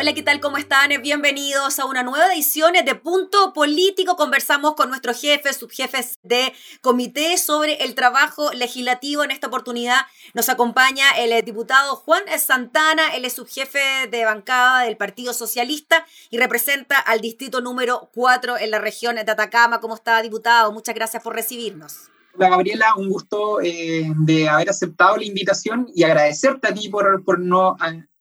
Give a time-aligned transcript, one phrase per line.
[0.00, 0.40] Hola, ¿qué tal?
[0.40, 0.90] ¿Cómo están?
[1.02, 4.16] Bienvenidos a una nueva edición de Punto Político.
[4.16, 9.24] Conversamos con nuestros jefes, subjefes de comité sobre el trabajo legislativo.
[9.24, 10.00] En esta oportunidad
[10.32, 16.38] nos acompaña el diputado Juan Santana, él es subjefe de bancada del Partido Socialista y
[16.38, 19.80] representa al distrito número 4 en la región de Atacama.
[19.80, 20.72] ¿Cómo está, diputado?
[20.72, 22.08] Muchas gracias por recibirnos.
[22.38, 27.22] Hola Gabriela, un gusto eh, de haber aceptado la invitación y agradecerte a ti por,
[27.22, 27.76] por no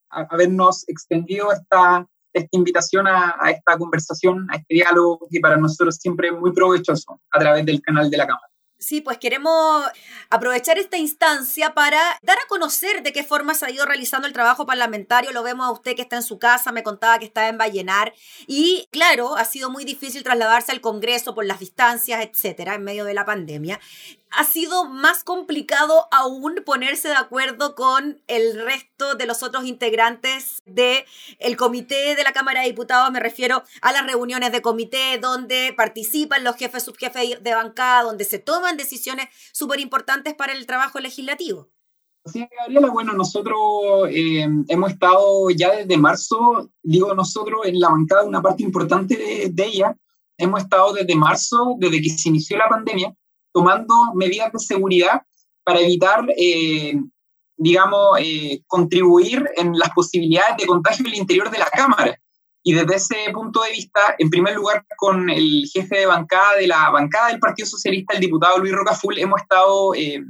[0.10, 5.96] habernos extendido esta, esta invitación a, a, esta conversación, a este diálogo que para nosotros
[5.96, 8.50] siempre es muy provechoso a través del canal de la Cámara.
[8.82, 9.84] Sí, pues queremos
[10.30, 14.32] aprovechar esta instancia para dar a conocer de qué forma se ha ido realizando el
[14.32, 15.34] trabajo parlamentario.
[15.34, 18.14] Lo vemos a usted que está en su casa, me contaba que estaba en Vallenar.
[18.48, 23.04] Y claro, ha sido muy difícil trasladarse al Congreso por las distancias, etcétera, en medio
[23.04, 23.82] de la pandemia
[24.32, 30.62] ha sido más complicado aún ponerse de acuerdo con el resto de los otros integrantes
[30.66, 31.04] del
[31.40, 33.12] el comité de la Cámara de Diputados.
[33.12, 38.26] Me refiero a las reuniones de comité donde participan los jefes, subjefes de bancada, donde
[38.26, 41.70] se toman decisiones súper importantes para el trabajo legislativo.
[42.26, 43.58] Sí, Gabriela, bueno, nosotros
[44.12, 49.50] eh, hemos estado ya desde marzo, digo nosotros, en la bancada, una parte importante de,
[49.50, 49.98] de ella,
[50.38, 53.16] hemos estado desde marzo, desde que se inició la pandemia,
[53.52, 55.22] tomando medidas de seguridad
[55.64, 56.96] para evitar, eh,
[57.58, 62.20] digamos, eh, contribuir en las posibilidades de contagio en el interior de la Cámara.
[62.64, 66.68] Y desde ese punto de vista, en primer lugar, con el jefe de bancada de
[66.68, 70.22] la bancada del Partido Socialista, el diputado Luis Rocaful, hemos estado eh,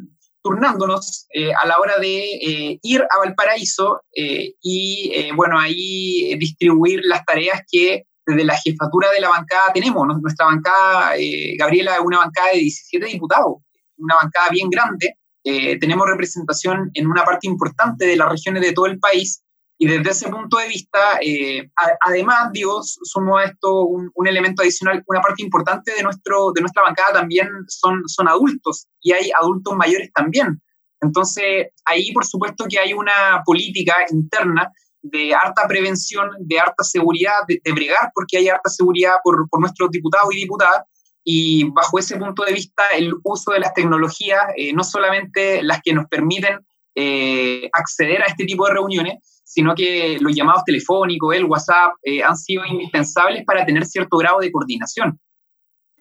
[0.44, 1.28] turnándonos
[1.62, 8.46] a la hora de ir a Valparaíso y, bueno, ahí distribuir las tareas que desde
[8.46, 10.08] la jefatura de la bancada tenemos.
[10.22, 13.58] Nuestra bancada, eh, Gabriela, es una bancada de 17 diputados,
[13.98, 15.16] una bancada bien grande.
[15.44, 19.42] Eh, tenemos representación en una parte importante de las regiones de todo el país
[19.82, 21.72] y desde ese punto de vista, eh,
[22.06, 26.60] además, digo, sumo a esto un, un, elemento adicional, una parte importante de, nuestro, de
[26.60, 30.62] nuestra bancada también son, son adultos y hay adultos mayores también.
[31.02, 34.70] Entonces, ahí por supuesto que hay una política interna
[35.02, 39.92] de harta prevención, de harta seguridad, de, bregar porque hay harta seguridad por, por, nuestros
[39.92, 40.84] diputados y diputadas.
[41.24, 45.82] Y bajo ese punto de vista, el uso de las tecnologías, eh, no solamente las
[45.84, 46.60] que nos permiten
[46.96, 52.24] eh, acceder a este tipo de reuniones, sino que los llamados telefónicos, el WhatsApp, eh,
[52.24, 55.20] han sido indispensables para tener cierto grado de coordinación.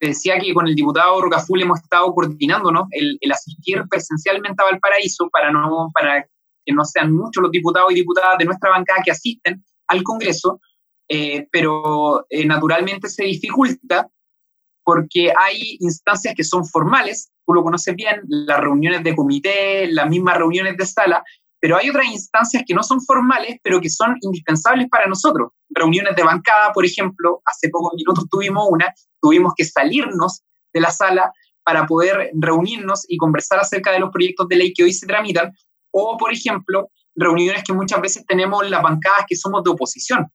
[0.00, 5.28] decía que con el diputado Rocaful hemos estado coordinándonos el, el asistir presencialmente a Valparaíso
[5.30, 6.24] para, no, para
[6.68, 10.60] que no sean muchos los diputados y diputadas de nuestra bancada que asisten al Congreso,
[11.08, 14.06] eh, pero eh, naturalmente se dificulta
[14.84, 20.08] porque hay instancias que son formales, tú lo conoces bien, las reuniones de comité, las
[20.10, 21.24] mismas reuniones de sala,
[21.58, 25.50] pero hay otras instancias que no son formales, pero que son indispensables para nosotros.
[25.70, 28.92] Reuniones de bancada, por ejemplo, hace pocos minutos tuvimos una,
[29.22, 30.42] tuvimos que salirnos
[30.74, 31.32] de la sala
[31.64, 35.52] para poder reunirnos y conversar acerca de los proyectos de ley que hoy se tramitan,
[35.90, 40.26] o, por ejemplo, reuniones que muchas veces tenemos las bancadas que somos de oposición.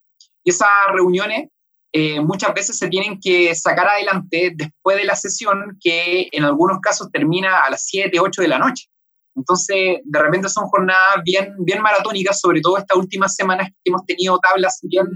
[0.44, 1.50] Y esas reuniones
[1.94, 6.80] eh, muchas veces se tienen que sacar adelante después de la sesión, que en algunos
[6.82, 8.88] casos termina a las 7, 8 de la noche.
[9.36, 14.06] Entonces, de repente son jornadas bien, bien maratónicas, sobre todo estas últimas semanas que hemos
[14.06, 15.08] tenido tablas bien,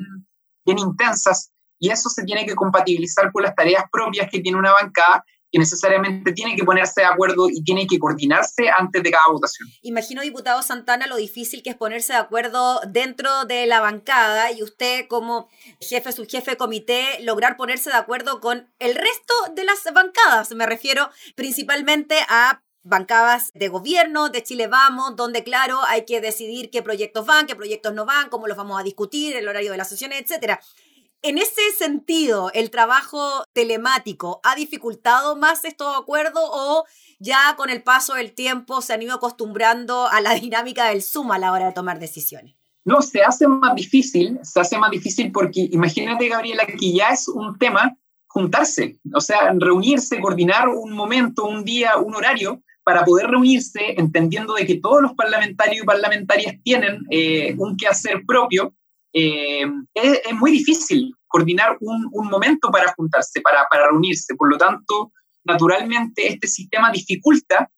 [0.66, 4.74] bien intensas, y eso se tiene que compatibilizar con las tareas propias que tiene una
[4.74, 5.24] bancada
[5.58, 9.68] necesariamente tiene que ponerse de acuerdo y tiene que coordinarse antes de cada votación.
[9.82, 14.64] Imagino, diputado Santana, lo difícil que es ponerse de acuerdo dentro de la bancada y
[14.64, 15.50] usted como
[15.82, 20.52] jefe, su jefe de comité, lograr ponerse de acuerdo con el resto de las bancadas.
[20.54, 26.70] Me refiero principalmente a bancadas de gobierno, de Chile Vamos, donde claro, hay que decidir
[26.72, 29.78] qué proyectos van, qué proyectos no van, cómo los vamos a discutir, el horario de
[29.78, 30.60] las sesiones, etcétera.
[31.24, 36.86] En ese sentido, ¿el trabajo telemático ha dificultado más estos acuerdos o
[37.20, 41.32] ya con el paso del tiempo se han ido acostumbrando a la dinámica del Zoom
[41.32, 42.56] a la hora de tomar decisiones?
[42.86, 47.28] No, se hace más difícil, se hace más difícil porque imagínate, Gabriela, que ya es
[47.28, 47.98] un tema
[48.28, 54.54] juntarse, o sea, reunirse, coordinar un momento, un día, un horario para poder reunirse, entendiendo
[54.54, 58.74] de que todos los parlamentarios y parlamentarias tienen eh, un quehacer propio
[59.20, 64.36] eh, es, muy difícil coordinar un, momento para juntarse, para, para, reunirse.
[64.36, 65.12] Por lo tanto,
[65.44, 67.70] naturalmente, este sistema dificulta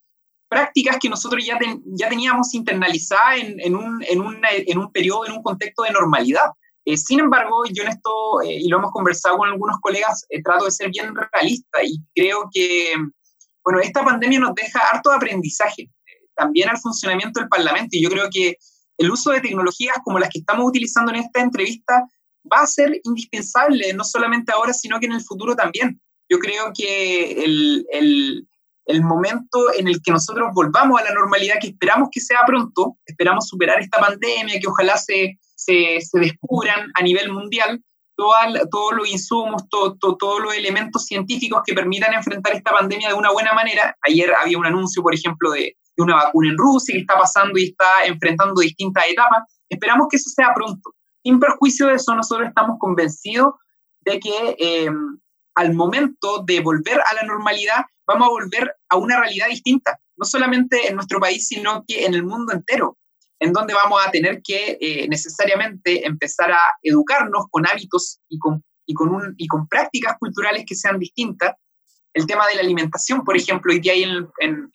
[0.50, 5.34] prácticas que nosotros ya, ya teníamos internalizadas en, en, un, en, en, un periodo, en
[5.34, 6.52] un contexto de normalidad.
[6.86, 10.42] Eh, sin embargo, yo en esto, eh, y lo hemos conversado con algunos colegas, eh,
[10.42, 12.96] trato de ser bien realista y creo que,
[13.64, 15.90] bueno, esta pandemia nos deja harto aprendizaje,
[16.36, 18.58] también al funcionamiento del Parlamento, y yo creo que
[19.00, 22.06] el uso de tecnologías como las que estamos utilizando en esta entrevista
[22.52, 26.00] va a ser indispensable, no solamente ahora, sino que en el futuro también.
[26.30, 28.48] Yo creo que el, el,
[28.86, 32.98] el momento en el que nosotros volvamos a la normalidad, que esperamos que sea pronto,
[33.06, 37.82] esperamos superar esta pandemia, que ojalá se, se, se descubran a nivel mundial
[38.18, 43.54] todos los insumos, todos los elementos científicos que permitan enfrentar esta pandemia de una buena
[43.54, 43.96] manera.
[44.02, 47.60] Ayer había un anuncio, por ejemplo, de, de una vacuna en Rusia que está pasando
[47.60, 49.44] y está enfrentando distintas etapas.
[49.68, 50.96] Esperamos que eso sea pronto.
[51.24, 53.56] Sin perjuicio de eso, nosotros estamos convencidos
[54.02, 54.90] de que eh,
[55.56, 60.26] al momento de volver a la normalidad, vamos a volver a una realidad distinta, no
[60.26, 62.98] solamente en nuestro país, sino que en el mundo entero,
[63.40, 68.64] en donde vamos a tener que eh, necesariamente empezar a educarnos con hábitos y con,
[68.86, 71.56] y, con y con prácticas culturales que sean distintas.
[72.20, 74.70] El tema de la alimentación, por ejemplo, hoy día hay en, en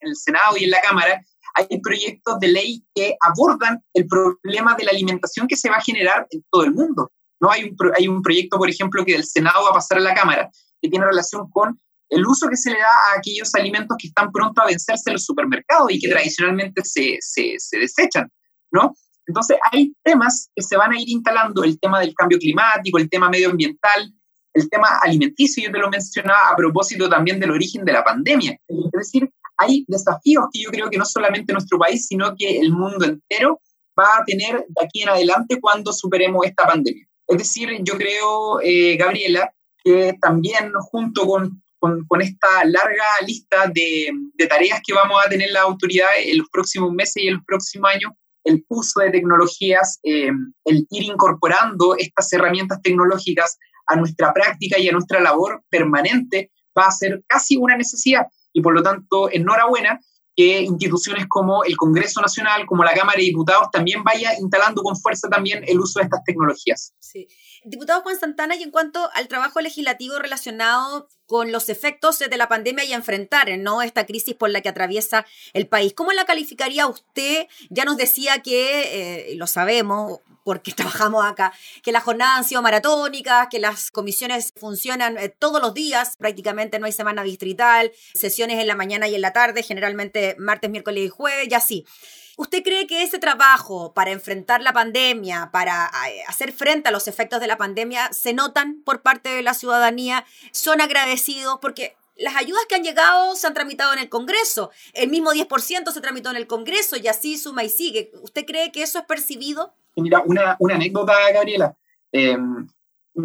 [0.00, 1.22] el Senado y en la Cámara
[1.54, 5.82] hay proyectos de ley que abordan el problema de la alimentación que se va a
[5.82, 7.10] generar en todo el mundo.
[7.40, 7.50] ¿no?
[7.50, 10.12] Hay, un, hay un proyecto, por ejemplo, que del Senado va a pasar a la
[10.12, 10.50] Cámara,
[10.82, 11.80] que tiene relación con
[12.10, 15.14] el uso que se le da a aquellos alimentos que están pronto a vencerse en
[15.14, 18.30] los supermercados y que tradicionalmente se, se, se desechan,
[18.70, 18.94] ¿no?
[19.26, 23.08] Entonces, hay temas que se van a ir instalando, el tema del cambio climático, el
[23.08, 24.12] tema medioambiental,
[24.54, 28.58] el tema alimenticio, yo te lo mencionaba a propósito también del origen de la pandemia.
[28.68, 32.72] Es decir, hay desafíos que yo creo que no solamente nuestro país, sino que el
[32.72, 33.60] mundo entero
[33.98, 37.06] va a tener de aquí en adelante cuando superemos esta pandemia.
[37.28, 39.50] Es decir, yo creo, eh, Gabriela,
[39.82, 45.50] que también junto con, con, esta larga lista de, de, tareas que vamos a tener
[45.50, 48.12] las autoridades en los próximos meses y en los próximos años,
[48.44, 50.30] el uso de tecnologías, eh,
[50.64, 56.86] el ir incorporando estas herramientas tecnológicas a nuestra práctica y a nuestra labor permanente va
[56.86, 58.26] a ser casi una necesidad.
[58.52, 60.00] Y por lo tanto, enhorabuena
[60.36, 64.96] que instituciones como el Congreso Nacional, como la Cámara de Diputados, también vaya instalando con
[64.96, 66.94] fuerza también el uso de estas tecnologías.
[66.98, 67.28] Sí.
[67.64, 72.48] Diputado Juan Santana, y en cuanto al trabajo legislativo relacionado con los efectos de la
[72.48, 73.82] pandemia y enfrentar ¿no?
[73.82, 77.46] esta crisis por la que atraviesa el país, ¿cómo la calificaría usted?
[77.70, 81.52] Ya nos decía que, eh, lo sabemos, porque trabajamos acá,
[81.82, 86.78] que las jornadas han sido maratónicas, que las comisiones funcionan eh, todos los días, prácticamente
[86.78, 91.04] no hay semana distrital, sesiones en la mañana y en la tarde, generalmente martes, miércoles
[91.04, 91.86] y jueves, y así.
[92.36, 97.06] ¿Usted cree que ese trabajo para enfrentar la pandemia, para eh, hacer frente a los
[97.06, 100.24] efectos de la pandemia, se notan por parte de la ciudadanía?
[100.50, 101.58] ¿Son agradecidos?
[101.60, 104.70] Porque las ayudas que han llegado se han tramitado en el Congreso.
[104.94, 108.12] El mismo 10% se tramitó en el Congreso y así suma y sigue.
[108.22, 109.74] ¿Usted cree que eso es percibido?
[109.96, 111.76] Mira, una, una anécdota, Gabriela.
[112.12, 112.66] Em,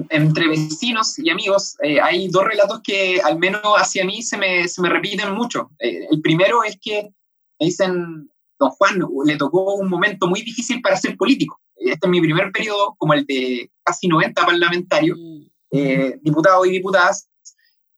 [0.10, 4.68] entre vecinos y amigos eh, hay dos relatos que al menos hacia mí se me,
[4.68, 5.72] se me repiten mucho.
[5.80, 7.04] Eh, el primero es que
[7.60, 8.30] me dicen,
[8.60, 11.60] don Juan, le tocó un momento muy difícil para ser político.
[11.76, 15.42] Este es mi primer periodo, como el de casi 90 parlamentarios, mm.
[15.72, 17.30] eh, diputados y diputadas,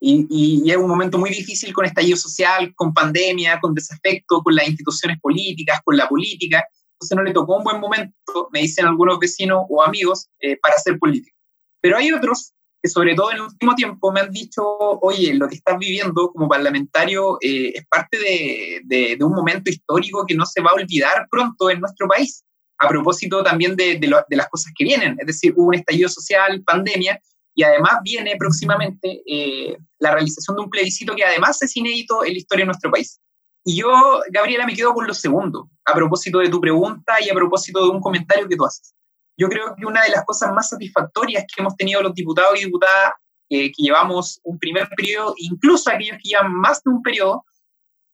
[0.02, 4.56] y, y, es un momento muy difícil con estallido social, con pandemia, con desafecto, con
[4.56, 6.64] las instituciones políticas, con la política.
[6.94, 10.30] Entonces no le tocó un buen momento, me dicen algunos vecinos o amigos,
[10.62, 11.39] para ser político.
[11.82, 14.64] Pero hay otros que sobre todo en el último tiempo me han dicho,
[15.02, 18.82] oye, lo que estás viviendo como parlamentario eh, es parte de,
[19.18, 22.44] de, un momento histórico que no se va a olvidar pronto en nuestro país,
[22.78, 26.64] a propósito también de, de las cosas que vienen, es decir, hubo un estallido social,
[26.64, 27.20] pandemia,
[27.54, 32.32] y además viene próximamente eh, la realización de un plebiscito que además es inédito en
[32.34, 33.20] la historia de nuestro país.
[33.66, 37.34] Y yo, Gabriela, me quedo con lo segundo, a propósito de tu pregunta y a
[37.34, 38.94] propósito de un comentario que tú haces
[39.40, 42.66] yo creo que una de las cosas más satisfactorias que hemos tenido los diputados y
[42.66, 43.14] diputadas
[43.50, 47.46] eh, que llevamos un primer periodo, incluso aquellos que llevan más de un periodo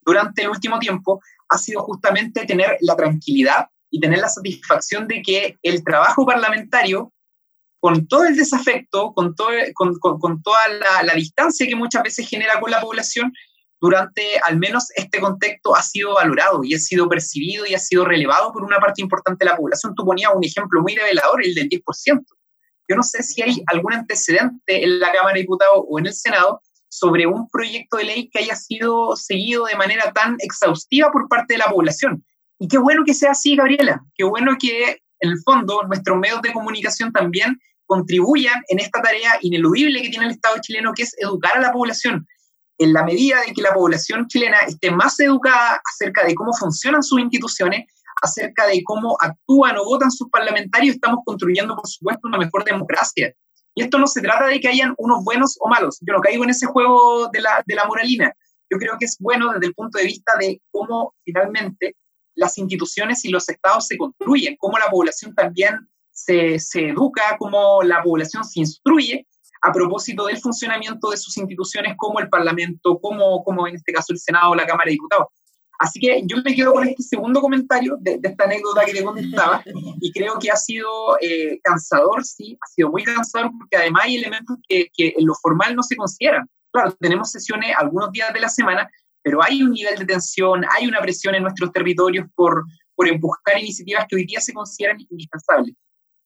[0.01, 5.23] durante el último tiempo, ha sido justamente tener la tranquilidad y tener la satisfacción de
[5.23, 7.11] que el trabajo parlamentario,
[7.79, 12.29] con todo el desafecto, con, todo, con, con, toda la, la distancia que muchas veces
[12.29, 13.33] genera con la población,
[13.81, 18.05] durante al menos este contexto ha sido valorado y ha sido percibido y ha sido
[18.05, 19.93] relevado por una parte importante de la población.
[19.95, 22.23] Tú ponías un ejemplo muy revelador, el del 10%.
[22.87, 26.13] Yo no sé si hay algún antecedente en la Cámara de Diputados o en el
[26.13, 31.27] Senado sobre un proyecto de ley que haya sido seguido de manera tan exhaustiva por
[31.27, 32.23] parte de la población.
[32.59, 34.01] Y qué bueno que sea así, Gabriela.
[34.15, 39.37] Qué bueno que, en el fondo, nuestros medios de comunicación también contribuyan en esta tarea
[39.41, 42.25] ineludible que tiene el Estado chileno, que es educar a la población
[42.77, 47.03] en la medida de que la población chilena esté más educada acerca de cómo funcionan
[47.03, 47.85] sus instituciones,
[48.21, 53.33] acerca de cómo actúan o votan sus parlamentarios, estamos construyendo, por supuesto, una mejor democracia.
[53.75, 55.97] Y esto no se trata de que hayan unos buenos o malos.
[56.01, 58.33] Yo no caigo en ese juego de la, de la moralina.
[58.69, 61.95] Yo creo que es bueno desde el punto de vista de cómo finalmente
[62.35, 67.83] las instituciones y los estados se construyen, cómo la población también se, se educa, cómo
[67.83, 69.27] la población se instruye
[69.61, 74.13] a propósito del funcionamiento de sus instituciones como el Parlamento, como, como en este caso
[74.13, 75.27] el Senado o la Cámara de Diputados.
[75.79, 79.61] Así que yo me quedo con este segundo comentario de, esta anécdota que te contestaba
[79.99, 80.87] y creo que ha sido
[81.19, 85.33] eh, cansador, sí, ha sido muy cansador porque además hay elementos que, que en lo
[85.35, 86.47] formal no se consideran.
[86.71, 88.89] Claro, tenemos sesiones algunos días de la semana,
[89.21, 92.63] pero hay un nivel de tensión, hay una presión en nuestros territorios por,
[92.95, 95.75] por buscar iniciativas que hoy día se consideran indispensables.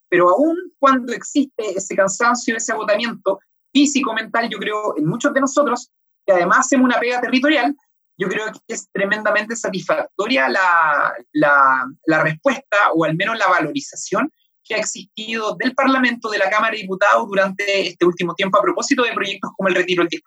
[0.09, 3.39] Pero aún cuando existe ese cansancio, ese agotamiento
[3.71, 5.91] físico, mental, yo creo en muchos de nosotros,
[6.25, 7.75] que además hacemos una pega territorial,
[8.17, 14.29] yo creo que es tremendamente satisfactoria la, la, la, respuesta o al menos la valorización
[14.61, 18.61] que ha existido del Parlamento, de la Cámara de Diputados durante este último tiempo a
[18.61, 20.21] propósito de proyectos como el retiro del 10%.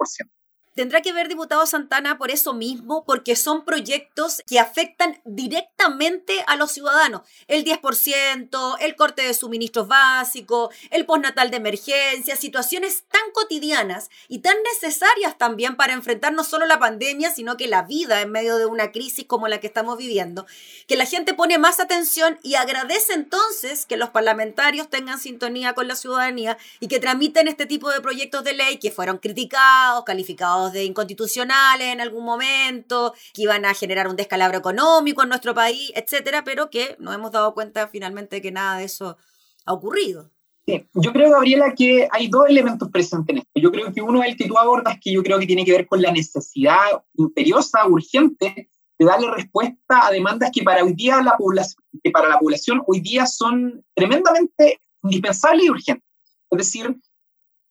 [0.74, 6.56] Tendrá que ver, diputado Santana, por eso mismo, porque son proyectos que afectan directamente a
[6.56, 7.22] los ciudadanos.
[7.46, 14.38] El 10%, el corte de suministros básicos, el postnatal de emergencia, situaciones tan cotidianas y
[14.38, 18.56] tan necesarias también para enfrentar no solo la pandemia, sino que la vida en medio
[18.56, 20.46] de una crisis como la que estamos viviendo,
[20.86, 25.86] que la gente pone más atención y agradece entonces que los parlamentarios tengan sintonía con
[25.86, 30.61] la ciudadanía y que tramiten este tipo de proyectos de ley que fueron criticados, calificados
[30.70, 35.92] de inconstitucionales en algún momento, que iban a generar un descalabro económico en nuestro país,
[35.94, 39.16] etcétera, pero que nos hemos dado cuenta finalmente que nada de eso
[39.64, 40.30] ha ocurrido.
[40.66, 40.86] Sí.
[40.94, 43.50] Yo creo, Gabriela, que hay dos elementos presentes en esto.
[43.56, 45.72] Yo creo que uno es el que tú abordas, que yo creo que tiene que
[45.72, 51.20] ver con la necesidad imperiosa, urgente, de darle respuesta a demandas que para hoy día
[51.22, 56.08] la población, que para la población hoy día son tremendamente indispensables y urgentes.
[56.50, 56.96] Es decir,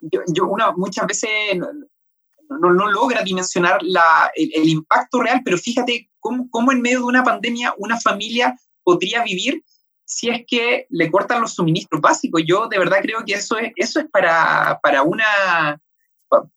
[0.02, 1.30] yo, yo una, muchas veces
[2.60, 3.80] no, logra dimensionar
[4.36, 9.64] el, impacto real, pero fíjate cómo, en medio de una pandemia una familia podría vivir
[10.06, 12.42] si es que le cortan los suministros básicos.
[12.46, 15.80] Yo de verdad creo que eso es, eso es para, para, una,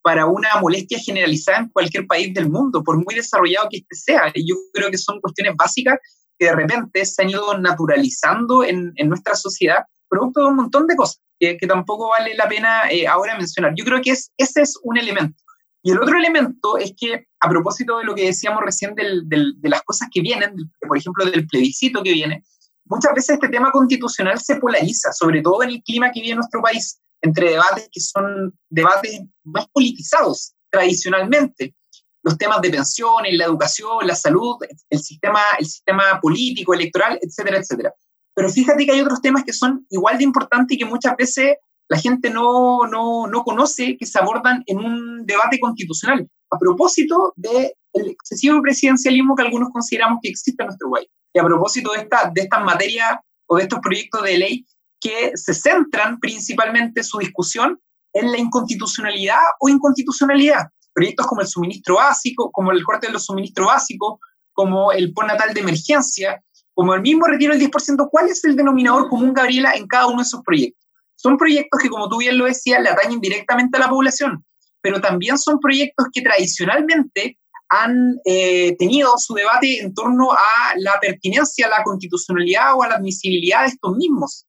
[0.03, 4.33] para una molestia generalizada en cualquier país del mundo, por muy desarrollado que este sea.
[4.35, 5.99] Yo creo que son cuestiones básicas
[6.37, 10.97] que de repente se han ido naturalizando en, nuestra sociedad, producto de un montón de
[10.97, 13.73] cosas que, tampoco vale la pena eh, ahora mencionar.
[13.77, 15.44] Yo creo que es, ese es un elemento.
[15.87, 19.83] Y el otro elemento es que, a propósito de lo que decíamos recién de las
[19.83, 22.43] cosas que vienen, por ejemplo, del plebiscito que viene,
[22.87, 26.62] muchas veces este tema constitucional se polariza, sobre todo en el clima que vive nuestro
[26.62, 31.75] país, entre debates que son debates más politizados tradicionalmente.
[32.23, 34.57] Los temas de pensiones, la educación, la salud,
[34.88, 37.93] el sistema, el sistema político, electoral, etcétera, etcétera.
[38.35, 41.57] Pero fíjate que hay otros temas que son igual de importantes y que muchas veces
[41.88, 47.33] la gente no, no, no conoce que se abordan en un debate constitucional a propósito
[47.37, 51.09] del excesivo presidencialismo que algunos consideramos que existe en nuestro país.
[51.33, 54.67] Y a propósito de, esta, de estas materias o de estos proyectos de ley
[55.00, 57.79] que se centran principalmente su discusión
[58.12, 60.69] en la inconstitucionalidad o inconstitucionalidad.
[60.95, 64.21] Proyectos como el suministro básico, como el corte de los suministros básicos,
[64.53, 66.41] como el natal de emergencia,
[66.73, 68.09] como el mismo retiro del 10%.
[68.11, 70.84] ¿Cuál es el denominador común, Gabriela, en cada uno de esos proyectos?
[71.25, 74.45] Son proyectos que, como tú bien lo decías, le atañen directamente a la población,
[74.83, 77.38] pero también son proyectos que tradicionalmente
[77.71, 82.88] han eh, tenido su debate en torno a la pertinencia, a la constitucionalidad o a
[82.88, 84.45] la admisibilidad de estos mismos.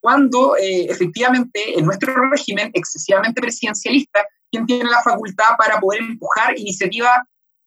[0.00, 6.58] Cuando eh, efectivamente en nuestro régimen excesivamente presidencialista, quien tiene la facultad para poder empujar
[6.58, 7.18] iniciativas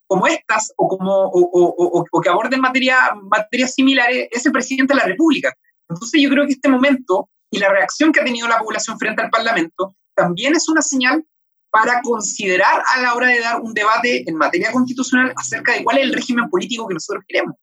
[0.08, 5.02] como estas o, como, o, o, que aborden materia, materias similares es el presidente de
[5.02, 5.54] la República.
[5.88, 9.22] Entonces yo creo que este momento y la reacción que ha tenido la población frente
[9.22, 11.24] al Parlamento también es una señal
[11.70, 15.98] para considerar a la hora de dar un debate en materia constitucional acerca de cuál
[15.98, 17.56] es el régimen político que nosotros queremos.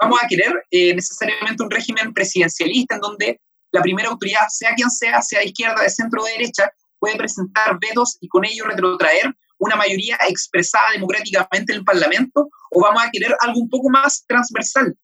[0.00, 3.40] Vamos a querer eh, necesariamente un régimen presidencialista en donde
[3.72, 7.16] la primera autoridad, sea quien sea, sea de izquierda, de centro o de derecha, puede
[7.16, 13.02] presentar vetos y con ello retrotraer una mayoría expresada democráticamente en el Parlamento, o vamos
[13.02, 14.94] a querer algo un poco más transversal,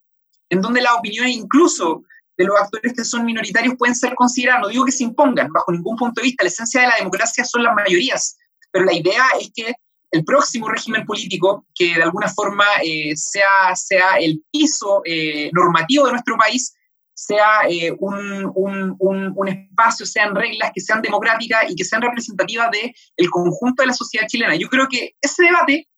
[0.51, 2.03] en donde las opiniones incluso
[2.43, 4.63] de los actores que son minoritarios pueden ser considerados.
[4.63, 6.45] No digo que se impongan bajo ningún punto de vista.
[6.45, 8.37] La esencia de la democracia son las mayorías.
[8.71, 9.75] Pero la idea es que
[10.11, 16.07] el próximo régimen político, que de alguna forma eh, sea, sea el piso eh, normativo
[16.07, 16.75] de nuestro país,
[17.15, 22.03] sea eh, un, un, un, un, espacio, sean reglas que sean democráticas y que sean
[22.03, 24.57] representativas del el conjunto de la sociedad chilena.
[24.57, 25.89] Yo creo que ese debate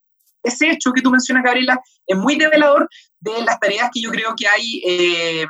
[0.43, 2.87] ese hecho que tú mencionas, Gabriela, es muy develador
[3.19, 5.47] de las tareas que yo creo que hay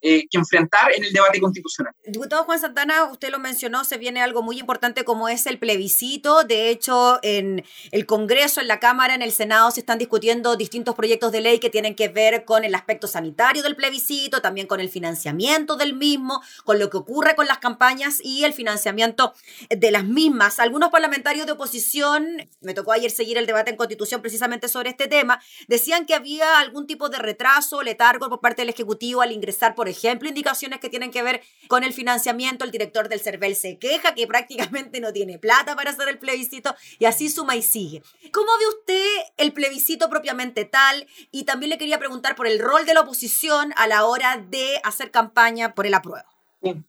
[0.00, 1.92] eh, que enfrentar en el debate constitucional.
[2.04, 6.44] Diputado Juan Santana, usted lo mencionó, se viene algo muy importante como es el plebiscito.
[6.44, 10.94] De hecho, en el Congreso, en la Cámara, en el Senado se están discutiendo distintos
[10.94, 14.78] proyectos de ley que tienen que ver con el aspecto sanitario del plebiscito, también con
[14.78, 19.34] el financiamiento del mismo, con lo que ocurre con las campañas y el financiamiento
[19.68, 20.60] de las mismas.
[20.60, 25.08] Algunos parlamentarios de oposición, me tocó ayer seguir el debate en Constitución precisamente sobre este
[25.08, 29.74] tema, decían que había algún tipo de retraso, letargo por parte del Ejecutivo al ingresar
[29.74, 32.64] por ejemplo, indicaciones que tienen que ver con el financiamiento.
[32.64, 36.74] El director del CERVEL se queja que prácticamente no tiene plata para hacer el plebiscito
[36.98, 38.02] y así suma y sigue.
[38.32, 41.06] ¿Cómo ve usted el plebiscito propiamente tal?
[41.30, 44.80] Y también le quería preguntar por el rol de la oposición a la hora de
[44.84, 46.28] hacer campaña por el apruebo.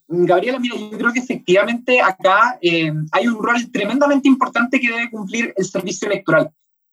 [0.07, 5.11] Gabriela, mira, yo creo que efectivamente acá eh, hay un rol tremendamente importante que debe
[5.11, 6.51] cumplir el servicio electoral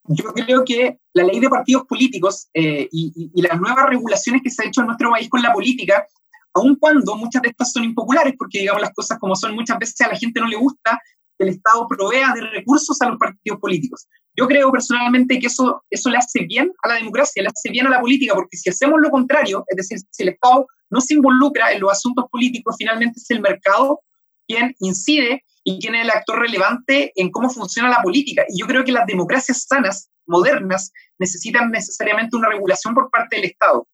[0.08, 4.62] yo creo que la ley de partidos políticos eh, y, las nuevas regulaciones que se
[4.62, 6.06] ha hecho en nuestro país con la política,
[6.54, 10.00] aun cuando muchas de estas son impopulares, porque digamos las cosas como son, muchas veces
[10.00, 11.00] a la gente no le gusta
[11.38, 14.06] que el Estado provea de recursos a los partidos políticos.
[14.34, 17.86] Yo creo personalmente que eso, eso le hace bien a la democracia, le hace bien
[17.86, 21.14] a la política, porque si hacemos lo contrario, es decir, si el Estado no se
[21.14, 24.00] involucra en los asuntos políticos, finalmente es el mercado
[24.46, 28.44] quien incide y quién es el actor relevante en cómo funciona la política.
[28.48, 33.46] Y yo creo que las democracias sanas, modernas, necesitan necesariamente una regulación por parte del
[33.46, 33.86] Estado.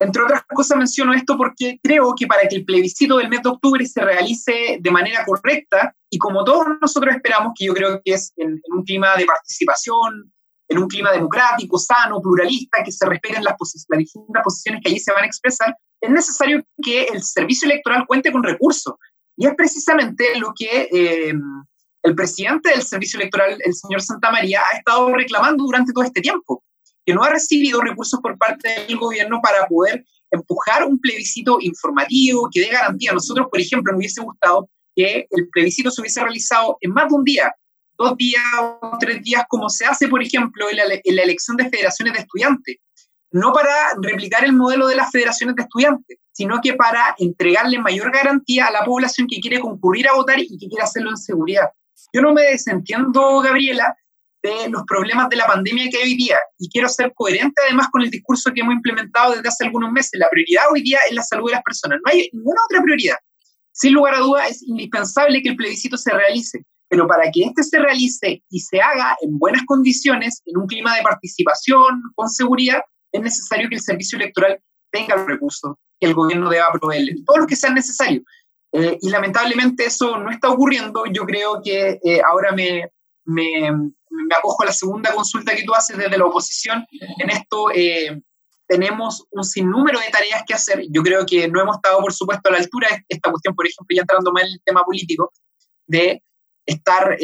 [0.00, 3.50] Entre otras cosas menciono esto porque creo que para que el plebiscito del mes de
[3.50, 8.14] octubre se realice de manera correcta y como todos nosotros esperamos, que yo creo que
[8.14, 10.32] es en, un clima de participación,
[10.68, 13.56] en un clima democrático, sano, pluralista, que se respeten las,
[13.88, 18.06] las distintas posiciones que allí se van a expresar, es necesario que el servicio electoral
[18.06, 18.94] cuente con recursos.
[19.40, 21.32] Y es precisamente lo que eh,
[22.02, 26.20] el presidente del Servicio Electoral, el señor Santa María, ha estado reclamando durante todo este
[26.20, 26.62] tiempo,
[27.06, 32.50] que no ha recibido recursos por parte del gobierno para poder empujar un plebiscito informativo
[32.52, 33.14] que dé garantía.
[33.14, 37.14] Nosotros, por ejemplo, nos hubiese gustado que el plebiscito se hubiese realizado en más de
[37.14, 37.50] un día,
[37.96, 38.44] dos días
[38.82, 42.76] o tres días, como se hace, por ejemplo, en la elección de federaciones de estudiantes.
[43.32, 48.12] No para replicar el modelo de las federaciones de estudiantes, sino que para entregarle mayor
[48.12, 51.70] garantía a la población que quiere concurrir a votar y que quiere hacerlo en seguridad.
[52.12, 53.94] Yo no me desentiendo, Gabriela,
[54.42, 57.88] de los problemas de la pandemia que hay hoy día y quiero ser coherente además
[57.90, 60.12] con el discurso que hemos implementado desde hace algunos meses.
[60.14, 63.16] La prioridad hoy día es la salud de las personas, no hay ninguna otra prioridad.
[63.72, 67.62] Sin lugar a duda es indispensable que el plebiscito se realice, pero para que éste
[67.62, 72.80] se realice y se haga en buenas condiciones, en un clima de participación, con seguridad,
[73.12, 77.38] es necesario que el servicio electoral tenga los recursos, que el gobierno deba proveerle, todo
[77.38, 78.22] lo que sea necesario.
[78.72, 81.04] Eh, y lamentablemente eso no está ocurriendo.
[81.12, 82.90] Yo creo que eh, ahora me,
[83.24, 86.86] me, me, acojo a la segunda consulta que tú haces desde la oposición.
[87.18, 88.22] En esto eh,
[88.68, 90.84] tenemos un sinnúmero de tareas que hacer.
[90.90, 93.94] Yo creo que no hemos estado, por supuesto, a la altura esta cuestión, por ejemplo,
[93.94, 95.32] ya entrando más en el tema político,
[95.86, 96.22] de
[96.64, 97.18] estar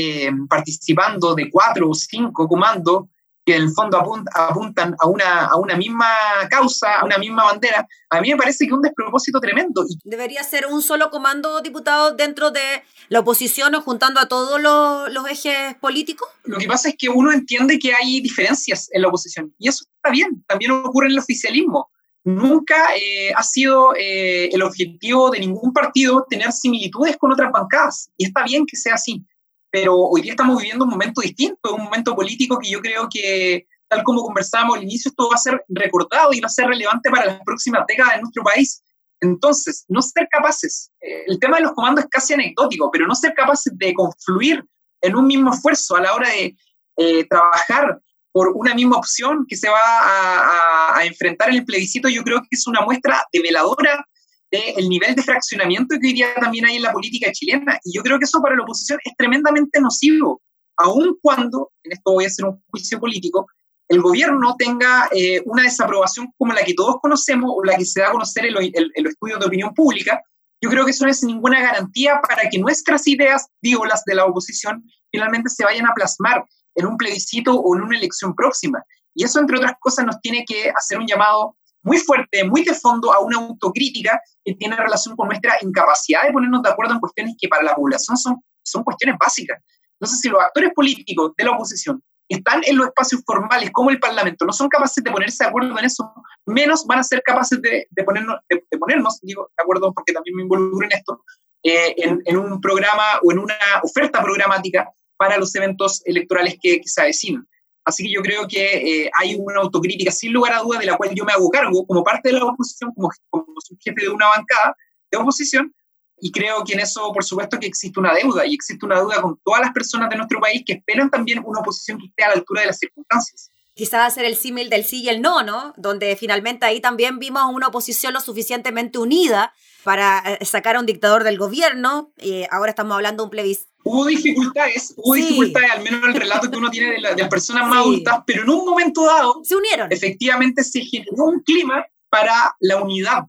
[0.48, 3.04] participando de cuatro o cinco comandos
[3.46, 3.96] que en el fondo
[4.34, 6.08] apuntan a una, a una misma
[6.50, 9.84] causa, a una misma bandera, a mí me parece que es un despropósito tremendo.
[10.02, 15.12] ¿Debería ser un solo comando, diputado, dentro de la oposición o juntando a todos los,
[15.12, 16.28] los ejes políticos?
[16.42, 19.84] Lo que pasa es que uno entiende que hay diferencias en la oposición y eso
[19.94, 21.88] está bien, también ocurre en el oficialismo.
[22.24, 28.10] Nunca eh, ha sido eh, el objetivo de ningún partido tener similitudes con otras bancadas
[28.16, 29.24] y está bien que sea así
[29.70, 33.66] pero hoy día estamos viviendo un momento distinto, un momento político que yo creo que,
[33.88, 37.10] tal como conversábamos al inicio, esto va a ser recordado y va a ser relevante
[37.10, 38.82] para las próximas décadas en nuestro país.
[39.20, 43.14] Entonces, no ser capaces, eh, el tema de los comandos es casi anecdótico, pero no
[43.14, 44.64] ser capaces de confluir
[45.00, 46.56] en un mismo esfuerzo a la hora de
[46.96, 48.00] eh, trabajar
[48.32, 52.40] por una misma opción que se va a, a, enfrentar en el plebiscito, yo creo
[52.40, 54.06] que es una muestra develadora
[54.50, 57.78] el nivel de fraccionamiento que hoy día también hay en la política chilena.
[57.84, 60.40] Y yo creo que eso para la oposición es tremendamente nocivo,
[60.76, 63.46] aun cuando, en esto voy a hacer un juicio político,
[63.88, 68.00] el gobierno tenga eh, una desaprobación como la que todos conocemos o la que se
[68.00, 70.20] da a conocer en los, estudios de opinión pública,
[70.60, 74.14] yo creo que eso no es ninguna garantía para que nuestras ideas, digo las de
[74.14, 78.82] la oposición, finalmente se vayan a plasmar en un plebiscito o en una elección próxima.
[79.14, 81.56] Y eso, entre otras cosas, nos tiene que hacer un llamado
[81.86, 86.32] muy fuerte, muy de fondo a una autocrítica que tiene relación con nuestra incapacidad de
[86.32, 89.62] ponernos de acuerdo en cuestiones que para la población son, son cuestiones básicas.
[89.92, 94.00] Entonces, si los actores políticos de la oposición están en los espacios formales como el
[94.00, 96.12] Parlamento, no son capaces de ponerse de acuerdo en eso,
[96.44, 100.42] menos van a ser capaces de, ponernos, de, ponernos, digo, de acuerdo porque también me
[100.42, 101.22] involucro en esto,
[101.62, 106.88] eh, en, un programa o en una oferta programática para los eventos electorales que, que
[106.88, 107.46] se avecinan.
[107.86, 110.96] Así que yo creo que eh, hay una autocrítica sin lugar a duda de la
[110.96, 113.46] cual yo me hago cargo como parte de la oposición, como, como
[113.78, 114.76] jefe de una bancada
[115.08, 115.72] de oposición,
[116.18, 119.22] y creo que en eso, por supuesto, que existe una deuda, y existe una deuda
[119.22, 122.28] con todas las personas de nuestro país que esperan también una oposición que esté a
[122.28, 125.74] la altura de las circunstancias quizás hacer el símil del sí y el no, ¿no?
[125.76, 129.52] Donde finalmente ahí también vimos una oposición lo suficientemente unida
[129.84, 132.10] para eh, sacar a un dictador del gobierno.
[132.16, 133.75] Y ahora estamos hablando de un plebiscito.
[133.88, 137.68] Hubo dificultades, hubo dificultades, al menos en el relato que uno tiene de, las personas
[137.68, 139.92] más adultas, pero en un momento dado, se unieron.
[139.92, 143.24] Efectivamente se generó un clima para la unidad,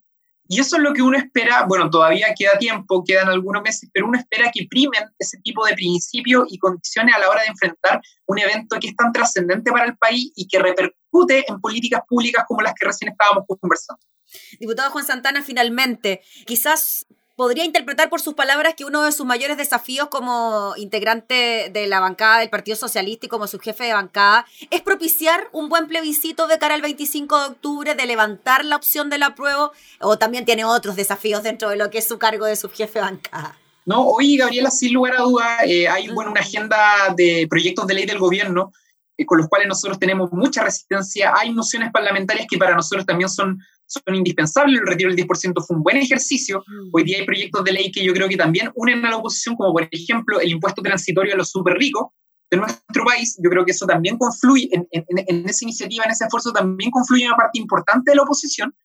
[0.50, 4.08] y eso es lo que uno espera, bueno, todavía queda tiempo, quedan algunos meses, pero
[4.08, 8.02] uno espera que primen ese tipo de principios y condiciones a la hora de enfrentar
[8.26, 12.46] un evento que es tan trascendente para el país y que repercute en políticas públicas
[12.48, 14.02] como las que recién estábamos conversando.
[14.60, 17.06] Diputado Juan Santana, finalmente, quizás
[17.38, 22.00] podría interpretar por sus palabras que uno de sus mayores desafíos como integrante de la
[22.00, 26.48] bancada del Partido Socialista y como su jefe de bancada es propiciar un buen plebiscito
[26.48, 29.72] de cara al 25 de octubre, de levantar la opción del apruebo,
[30.02, 33.00] o también tiene otros desafíos dentro de lo que es su cargo de su jefe
[33.00, 33.56] de bancada.
[33.86, 37.94] No, hoy, Gabriela, sin lugar a duda, eh, hay bueno, una agenda de proyectos de
[37.94, 38.74] ley del gobierno
[39.18, 41.34] eh, con los cuales nosotros tenemos mucha resistencia.
[41.36, 44.80] Hay mociones parlamentarias que para nosotros también son son indispensables.
[44.80, 46.64] El retiro del 10% fue un buen ejercicio.
[46.68, 46.90] Mm.
[46.92, 49.56] Hoy día hay proyectos de ley que yo creo que también unen a la oposición,
[49.56, 52.08] como por ejemplo el impuesto transitorio a los súper ricos
[52.52, 53.38] de nuestro país.
[53.42, 57.36] Yo creo que eso también confluye, en, esa iniciativa, en ese esfuerzo, también confluye una
[57.36, 58.76] parte importante de la oposición.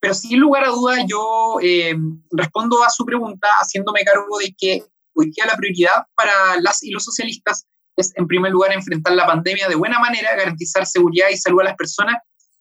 [0.00, 1.96] Pero sin lugar a duda, yo eh,
[2.30, 6.90] respondo a su pregunta haciéndome cargo de que hoy día la prioridad para las y
[6.90, 7.66] los socialistas
[7.98, 11.64] es, en primer lugar, enfrentar la pandemia de buena manera, garantizar seguridad y salud a
[11.64, 12.16] las personas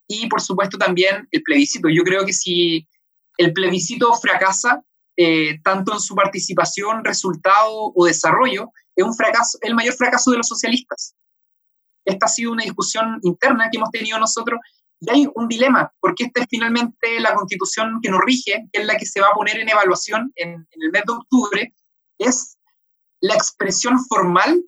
[0.08, 1.90] y por supuesto también el plebiscito.
[1.90, 2.88] Yo creo que si
[3.38, 4.84] el plebiscito fracasa,
[5.16, 10.38] eh, tanto en su participación, resultado o desarrollo, es un fracaso, el mayor fracaso de
[10.38, 11.14] los socialistas.
[12.04, 14.60] Esta ha sido una discusión interna que hemos tenido nosotros
[15.00, 18.88] y hay un dilema, porque esta es finalmente la constitución que nos rige, que es
[18.88, 21.74] la que se va a poner en evaluación en, en el mes de octubre,
[22.18, 22.58] es
[23.22, 24.64] la expresión formal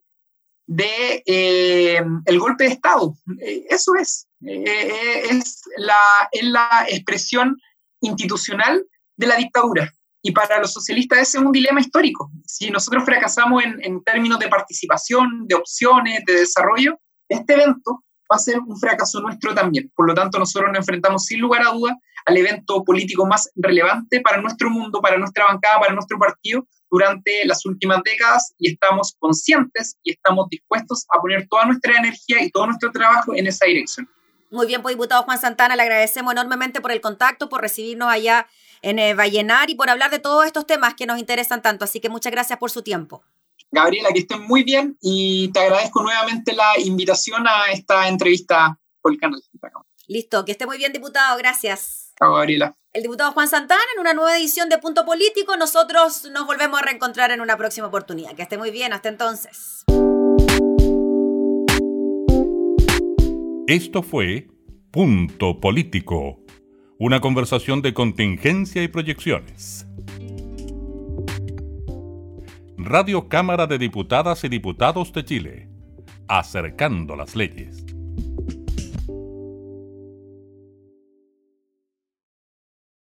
[0.69, 3.15] de eh, el golpe de Estado.
[3.41, 4.27] Eh, eso es.
[4.45, 5.97] Eh, es, la,
[6.31, 7.57] es la expresión
[8.01, 8.85] institucional
[9.17, 9.91] de la dictadura.
[10.21, 12.29] Y para los socialistas ese es un dilema histórico.
[12.45, 18.39] Si nosotros fracasamos en, términos de participación, de opciones, de desarrollo, este evento va a
[18.39, 19.91] ser un fracaso nuestro también.
[19.95, 24.21] Por lo tanto, nosotros nos enfrentamos sin lugar a duda al evento político más relevante
[24.21, 29.15] para nuestro mundo, para nuestra bancada, para nuestro partido durante las últimas décadas y estamos
[29.19, 33.65] conscientes y estamos dispuestos a poner toda nuestra energía y todo nuestro trabajo en esa
[33.65, 34.09] dirección.
[34.51, 38.47] Muy bien, pues diputado Juan Santana, le agradecemos enormemente por el contacto, por recibirnos allá
[38.81, 41.85] en eh, Vallenar y por hablar de todos estos temas que nos interesan tanto.
[41.85, 43.23] Así que muchas gracias por su tiempo.
[43.71, 49.13] Gabriela, que estén muy bien y te agradezco nuevamente la invitación a esta entrevista por
[49.13, 49.41] el canal.
[50.07, 51.37] Listo, que esté muy bien, diputado.
[51.37, 52.08] Gracias.
[52.19, 52.75] Chao, Gabriela.
[52.91, 55.55] El diputado Juan Santana en una nueva edición de Punto Político.
[55.55, 58.35] Nosotros nos volvemos a reencontrar en una próxima oportunidad.
[58.35, 58.91] Que esté muy bien.
[58.91, 59.85] Hasta entonces.
[63.67, 64.47] Esto fue
[64.91, 66.39] Punto Político,
[66.97, 69.85] una conversación de contingencia y proyecciones.
[72.75, 75.69] Radio Cámara de Diputadas y Diputados de Chile,
[76.27, 77.85] acercando las leyes.